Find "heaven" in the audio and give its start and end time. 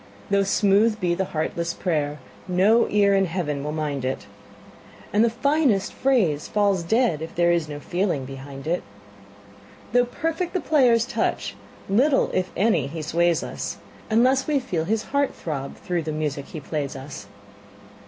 3.25-3.63